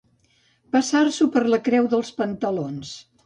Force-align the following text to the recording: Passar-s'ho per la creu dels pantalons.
Passar-s'ho 0.75 1.27
per 1.35 1.45
la 1.55 1.61
creu 1.69 1.91
dels 1.93 2.11
pantalons. 2.23 2.97